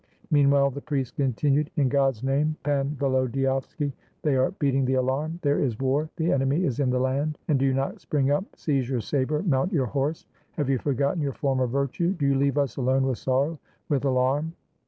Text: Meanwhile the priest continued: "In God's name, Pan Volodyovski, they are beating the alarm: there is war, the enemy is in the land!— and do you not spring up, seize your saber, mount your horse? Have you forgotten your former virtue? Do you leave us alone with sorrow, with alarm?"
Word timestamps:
Meanwhile 0.31 0.71
the 0.71 0.81
priest 0.81 1.15
continued: 1.17 1.69
"In 1.75 1.87
God's 1.87 2.23
name, 2.23 2.57
Pan 2.63 2.95
Volodyovski, 2.99 3.93
they 4.23 4.35
are 4.35 4.49
beating 4.49 4.83
the 4.83 4.95
alarm: 4.95 5.37
there 5.43 5.59
is 5.59 5.77
war, 5.79 6.09
the 6.15 6.31
enemy 6.31 6.63
is 6.65 6.79
in 6.79 6.89
the 6.89 6.99
land!— 6.99 7.37
and 7.47 7.59
do 7.59 7.65
you 7.67 7.73
not 7.75 8.01
spring 8.01 8.31
up, 8.31 8.45
seize 8.55 8.89
your 8.89 9.01
saber, 9.01 9.43
mount 9.43 9.71
your 9.71 9.85
horse? 9.85 10.25
Have 10.53 10.71
you 10.71 10.79
forgotten 10.79 11.21
your 11.21 11.33
former 11.33 11.67
virtue? 11.67 12.13
Do 12.15 12.25
you 12.25 12.33
leave 12.33 12.57
us 12.57 12.77
alone 12.77 13.05
with 13.05 13.19
sorrow, 13.19 13.59
with 13.89 14.03
alarm?" 14.03 14.53